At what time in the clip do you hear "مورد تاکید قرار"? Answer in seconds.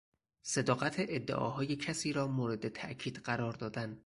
2.27-3.53